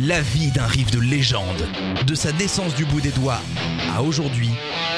[0.00, 1.68] La vie d'un riff de légende,
[2.06, 3.40] de sa naissance du bout des doigts
[3.94, 4.48] à aujourd'hui,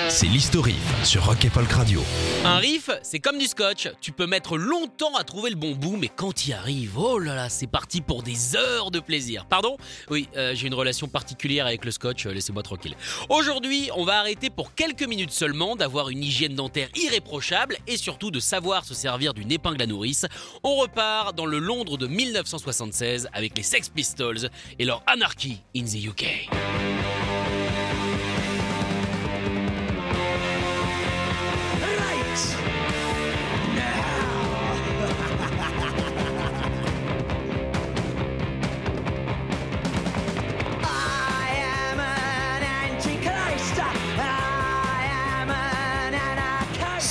[0.09, 2.03] c'est l'historif sur Rock et Folk Radio.
[2.45, 3.89] Un riff, c'est comme du scotch.
[4.01, 7.19] Tu peux mettre longtemps à trouver le bon bout, mais quand tu y arrives, oh
[7.19, 9.47] là là, c'est parti pour des heures de plaisir.
[9.47, 9.77] Pardon?
[10.11, 12.95] Oui, euh, j'ai une relation particulière avec le scotch, euh, laissez-moi tranquille.
[13.29, 18.31] Aujourd'hui, on va arrêter pour quelques minutes seulement d'avoir une hygiène dentaire irréprochable et surtout
[18.31, 20.27] de savoir se servir d'une épingle à nourrice.
[20.63, 25.85] On repart dans le Londres de 1976 avec les Sex Pistols et leur Anarchy in
[25.85, 26.51] the UK.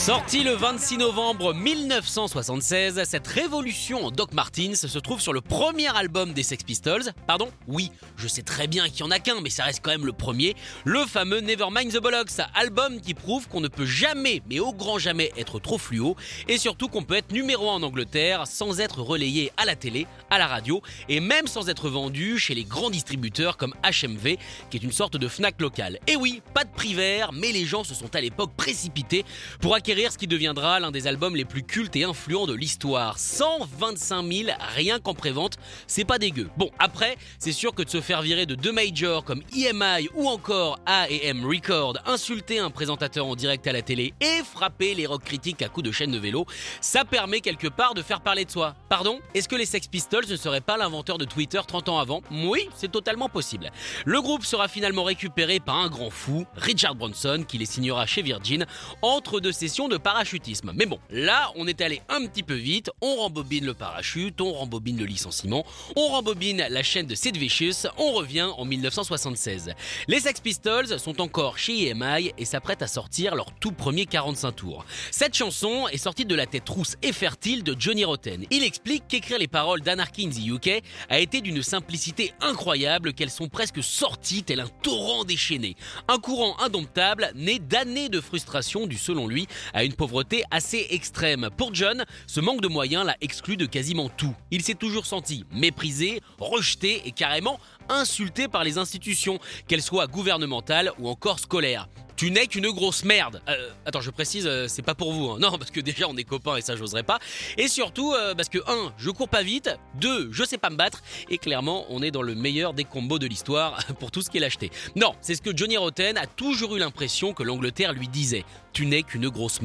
[0.05, 5.87] Sorti le 26 novembre 1976, cette révolution en Doc Martins se trouve sur le premier
[5.95, 7.13] album des Sex Pistols.
[7.25, 7.49] Pardon?
[7.67, 10.05] Oui, je sais très bien qu'il y en a qu'un, mais ça reste quand même
[10.05, 10.57] le premier.
[10.83, 14.99] Le fameux Nevermind the Bollocks, album qui prouve qu'on ne peut jamais, mais au grand
[14.99, 16.17] jamais, être trop fluo,
[16.49, 20.05] et surtout qu'on peut être numéro 1 en Angleterre sans être relayé à la télé,
[20.29, 24.35] à la radio, et même sans être vendu chez les grands distributeurs comme HMV,
[24.69, 25.97] qui est une sorte de Fnac local.
[26.07, 29.23] Et oui, pas de prix vert, mais les gens se sont à l'époque précipités
[29.61, 33.19] pour acquérir ce qui deviendra l'un des albums les plus cultes et influents de l'histoire.
[33.19, 36.49] 125 000 rien qu'en prévente, c'est pas dégueu.
[36.57, 40.27] Bon, après, c'est sûr que de se faire virer de deux majors comme EMI ou
[40.27, 45.23] encore A&M Record, insulter un présentateur en direct à la télé et frapper les rock
[45.23, 46.47] critiques à coups de chaîne de vélo,
[46.81, 48.75] ça permet quelque part de faire parler de soi.
[48.89, 49.19] Pardon?
[49.35, 52.21] Est-ce que les Sex Pistols ne seraient pas l'inventeur de Twitter 30 ans avant?
[52.31, 53.71] Oui, c'est totalement possible.
[54.05, 58.23] Le groupe sera finalement récupéré par un grand fou, Richard Bronson, qui les signera chez
[58.23, 58.65] Virgin
[59.03, 60.71] entre deux sessions de parachutisme.
[60.75, 64.53] Mais bon, là, on est allé un petit peu vite, on rembobine le parachute, on
[64.53, 69.73] rembobine le licenciement, on rembobine la chaîne de Sid Vicious, on revient en 1976.
[70.07, 74.51] Les Sex Pistols sont encore chez EMI et s'apprêtent à sortir leur tout premier 45
[74.51, 74.85] tours.
[75.11, 78.45] Cette chanson est sortie de la tête rousse et fertile de Johnny Rotten.
[78.51, 83.29] Il explique qu'écrire les paroles d'Anarchy in the UK a été d'une simplicité incroyable qu'elles
[83.29, 85.75] sont presque sorties tel un torrent déchaîné.
[86.07, 91.49] Un courant indomptable né d'années de frustration du selon lui à une pauvreté assez extrême.
[91.57, 94.35] Pour John, ce manque de moyens l'a exclu de quasiment tout.
[94.51, 100.91] Il s'est toujours senti méprisé, rejeté et carrément insulté par les institutions, qu'elles soient gouvernementales
[100.99, 101.87] ou encore scolaires.
[102.15, 103.41] Tu n'es qu'une grosse merde.
[103.49, 105.31] Euh, attends, je précise, euh, c'est pas pour vous.
[105.31, 105.37] hein.
[105.41, 107.17] Non, parce que déjà on est copains et ça j'oserais pas.
[107.57, 108.93] Et surtout euh, parce que 1.
[108.97, 109.71] Je cours pas vite.
[109.99, 110.29] 2.
[110.31, 111.01] Je sais pas me battre.
[111.29, 114.43] Et clairement, on est dans le meilleur des combos de l'histoire pour tout ce qu'il
[114.43, 114.69] a acheté.
[114.95, 118.45] Non, c'est ce que Johnny Rotten a toujours eu l'impression que l'Angleterre lui disait.
[118.73, 119.62] Tu n'es qu'une grosse merde.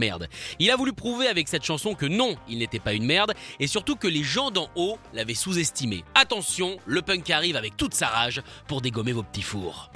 [0.59, 3.32] Il a voulu prouver avec cette chanson que non, il n'était pas une merde.
[3.60, 6.04] Et surtout que les gens d'en haut l'avaient sous-estimé.
[6.14, 9.91] Attention, le punk arrive avec toute sa rage pour dégommer vos petits fours.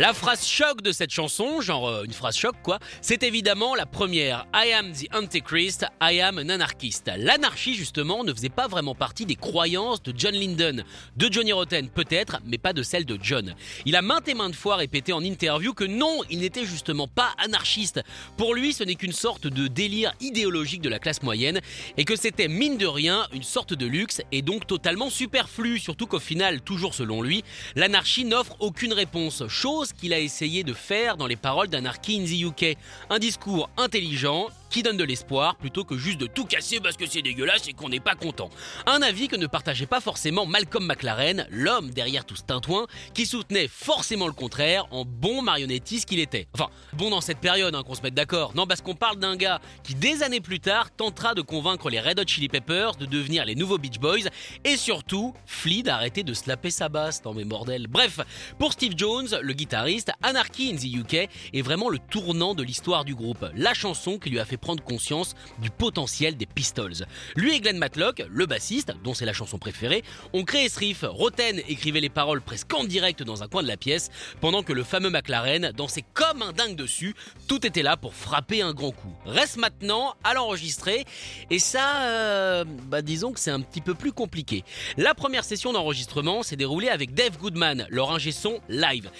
[0.00, 3.84] La phrase choc de cette chanson, genre euh, une phrase choc quoi, c'est évidemment la
[3.84, 7.10] première I am the Antichrist, I am an anarchist.
[7.18, 10.84] L'anarchie justement ne faisait pas vraiment partie des croyances de John Lyndon,
[11.18, 13.54] de Johnny Rotten peut-être, mais pas de celle de John.
[13.84, 17.34] Il a maintes et maintes fois répété en interview que non, il n'était justement pas
[17.36, 18.00] anarchiste.
[18.38, 21.60] Pour lui, ce n'est qu'une sorte de délire idéologique de la classe moyenne
[21.98, 26.06] et que c'était mine de rien une sorte de luxe et donc totalement superflu, surtout
[26.06, 27.44] qu'au final, toujours selon lui,
[27.76, 32.24] l'anarchie n'offre aucune réponse, chose qu'il a essayé de faire dans les paroles d'Anarchy in
[32.24, 32.76] the UK.
[33.10, 37.06] Un discours intelligent qui donne de l'espoir plutôt que juste de tout casser parce que
[37.06, 38.50] c'est dégueulasse et qu'on n'est pas content.
[38.86, 43.26] Un avis que ne partageait pas forcément Malcolm McLaren, l'homme derrière tout ce tintouin, qui
[43.26, 46.46] soutenait forcément le contraire en bon marionnettiste qu'il était.
[46.54, 48.52] Enfin, bon dans cette période, hein, qu'on se mette d'accord.
[48.54, 52.00] Non, parce qu'on parle d'un gars qui, des années plus tard, tentera de convaincre les
[52.00, 54.28] Red Hot Chili Peppers de devenir les nouveaux Beach Boys
[54.64, 57.88] et surtout, Flea d'arrêter de se laper sa basse dans mes bordels.
[57.88, 58.20] Bref,
[58.58, 59.79] pour Steve Jones, le guitariste,
[60.22, 64.30] Anarchy in the UK est vraiment le tournant de l'histoire du groupe, la chanson qui
[64.30, 67.06] lui a fait prendre conscience du potentiel des Pistols.
[67.36, 71.04] Lui et Glenn Matlock, le bassiste, dont c'est la chanson préférée, ont créé ce riff.
[71.08, 74.10] Roten écrivait les paroles presque en direct dans un coin de la pièce,
[74.40, 77.14] pendant que le fameux McLaren dansait comme un dingue dessus.
[77.48, 79.14] Tout était là pour frapper un grand coup.
[79.24, 81.04] Reste maintenant à l'enregistrer,
[81.50, 84.64] et ça, euh, bah disons que c'est un petit peu plus compliqué.
[84.96, 89.10] La première session d'enregistrement s'est déroulée avec Dave Goodman, leur ingé son live.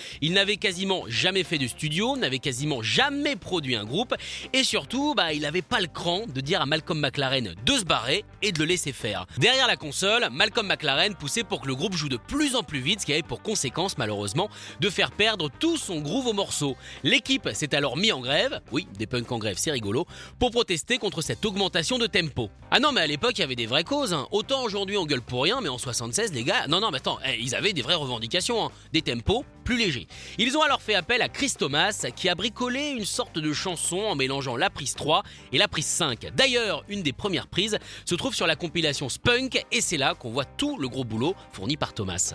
[0.41, 4.15] N'avait quasiment jamais fait de studio, n'avait quasiment jamais produit un groupe,
[4.55, 7.85] et surtout, bah, il n'avait pas le cran de dire à Malcolm McLaren de se
[7.85, 9.27] barrer et de le laisser faire.
[9.37, 12.81] Derrière la console, Malcolm McLaren poussait pour que le groupe joue de plus en plus
[12.81, 14.49] vite, ce qui avait pour conséquence, malheureusement,
[14.81, 16.75] de faire perdre tout son groove au morceau.
[17.05, 20.07] L'équipe s'est alors mis en grève, oui, des punks en grève, c'est rigolo,
[20.39, 22.49] pour protester contre cette augmentation de tempo.
[22.71, 24.15] Ah non, mais à l'époque, il y avait des vraies causes.
[24.15, 24.27] Hein.
[24.31, 27.19] Autant aujourd'hui on gueule pour rien, mais en 76, les gars, non, non, mais attends,
[27.27, 28.71] eh, ils avaient des vraies revendications, hein.
[28.95, 30.07] des tempos plus légers.
[30.39, 33.99] Ils ont alors fait appel à Chris Thomas, qui a bricolé une sorte de chanson
[33.99, 35.23] en mélangeant la prise 3
[35.53, 36.33] et la prise 5.
[36.35, 40.31] D'ailleurs, une des premières prises se trouve sur la compilation Spunk, et c'est là qu'on
[40.31, 42.35] voit tout le gros boulot fourni par Thomas.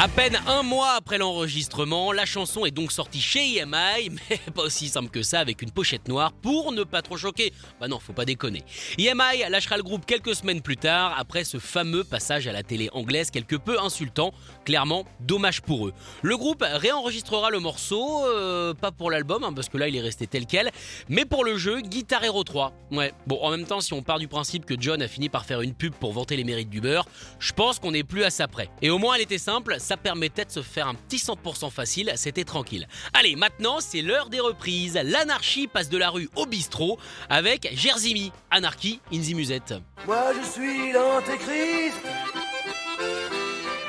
[0.00, 4.62] À peine un mois après l'enregistrement, la chanson est donc sortie chez EMI, mais pas
[4.62, 7.52] aussi simple que ça avec une pochette noire pour ne pas trop choquer.
[7.80, 8.62] Bah non, faut pas déconner.
[8.96, 12.88] EMI lâchera le groupe quelques semaines plus tard après ce fameux passage à la télé
[12.92, 14.32] anglaise quelque peu insultant.
[14.64, 15.94] Clairement, dommage pour eux.
[16.22, 20.00] Le groupe réenregistrera le morceau, euh, pas pour l'album, hein, parce que là il est
[20.00, 20.70] resté tel quel,
[21.08, 22.72] mais pour le jeu Guitar Hero 3.
[22.92, 25.44] Ouais, bon, en même temps, si on part du principe que John a fini par
[25.44, 27.06] faire une pub pour vanter les mérites du beurre,
[27.40, 28.70] je pense qu'on n'est plus à ça près.
[28.80, 32.12] Et au moins elle était simple, ça permettait de se faire un petit 100% facile,
[32.16, 32.86] c'était tranquille.
[33.14, 35.00] Allez, maintenant c'est l'heure des reprises.
[35.02, 36.98] L'anarchie passe de la rue au bistrot
[37.30, 39.72] avec Jerzimi, Anarchy in the Musette.
[40.06, 41.96] Moi je suis l'antéchrist.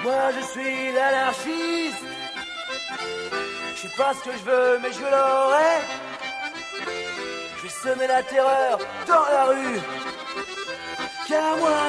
[0.01, 2.05] Moi je suis l'anarchiste.
[3.75, 5.75] Je sais pas ce que je veux, mais je l'aurai.
[7.57, 9.81] Je vais semer la terreur dans la rue.
[11.27, 11.88] Car moi,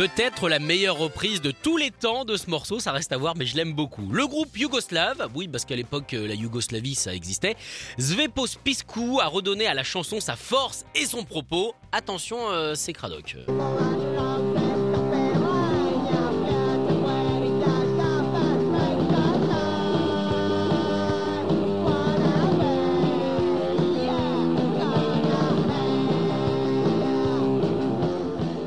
[0.00, 3.36] Peut-être la meilleure reprise de tous les temps de ce morceau, ça reste à voir,
[3.36, 4.10] mais je l'aime beaucoup.
[4.10, 7.54] Le groupe Yougoslave, oui, parce qu'à l'époque, euh, la Yougoslavie, ça existait.
[8.00, 11.74] Zvepos Piscu a redonné à la chanson sa force et son propos.
[11.92, 13.36] Attention, euh, c'est Cradoc.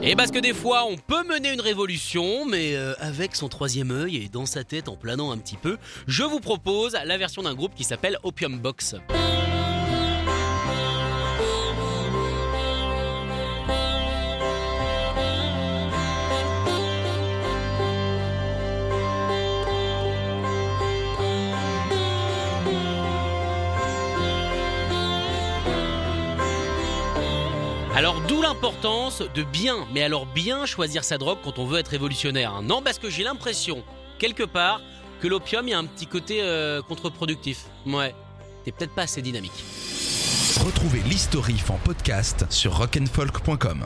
[0.06, 3.90] Et parce que des fois, on peut mener une révolution, mais euh, avec son troisième
[3.92, 5.78] œil et dans sa tête en planant un petit peu,
[6.08, 8.96] je vous propose la version d'un groupe qui s'appelle Opium Box.
[27.96, 31.90] Alors d'où l'importance de bien, mais alors bien choisir sa drogue quand on veut être
[31.90, 32.54] révolutionnaire.
[32.54, 32.62] hein.
[32.64, 33.84] Non, parce que j'ai l'impression,
[34.18, 34.82] quelque part,
[35.22, 37.66] que l'opium, il y a un petit côté euh, contre-productif.
[37.86, 38.16] Ouais,
[38.66, 39.64] t'es peut-être pas assez dynamique.
[40.66, 43.86] Retrouvez l'historif en podcast sur rock'n'folk.com.